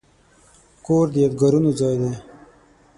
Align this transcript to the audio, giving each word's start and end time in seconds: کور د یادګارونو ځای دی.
کور 0.85 1.05
د 1.11 1.15
یادګارونو 1.23 1.69
ځای 1.79 1.95
دی. 2.01 2.13